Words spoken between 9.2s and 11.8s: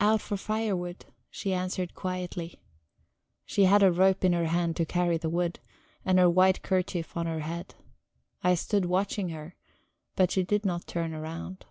her, but she did not turn round.